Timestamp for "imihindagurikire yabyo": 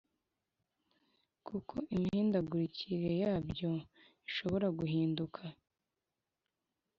1.95-3.71